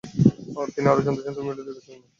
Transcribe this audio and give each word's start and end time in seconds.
আর 0.59 0.67
তিনি 0.73 0.85
জানতে 0.87 1.01
চাচ্ছেন, 1.05 1.33
তুমি 1.37 1.47
বিড়ালটি 1.47 1.63
দেখেছো 1.67 1.81
কিনা। 1.87 2.07